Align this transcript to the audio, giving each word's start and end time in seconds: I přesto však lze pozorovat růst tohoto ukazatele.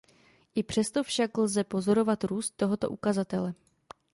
I 0.55 0.63
přesto 0.63 1.03
však 1.03 1.37
lze 1.37 1.63
pozorovat 1.63 2.23
růst 2.23 2.51
tohoto 2.57 2.89
ukazatele. 2.89 3.53